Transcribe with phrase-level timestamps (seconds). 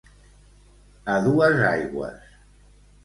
[1.15, 2.25] A dues aigües.